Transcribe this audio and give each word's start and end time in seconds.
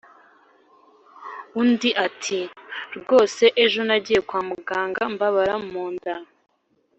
undi 1.59 1.89
ati: 2.05 2.39
“rwose 2.97 3.43
ejo 3.63 3.79
nagiye 3.87 4.19
kwa 4.29 4.39
muganga 4.49 5.01
mbabara 5.13 5.55
mu 5.69 5.85
nda, 5.93 6.15